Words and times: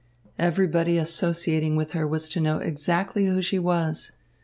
Everybody 0.39 0.97
associating 0.97 1.75
with 1.75 1.91
her 1.91 2.07
was 2.07 2.27
to 2.29 2.39
know 2.39 2.57
exactly 2.57 3.27
who 3.27 3.39
she 3.39 3.59
was. 3.59 4.11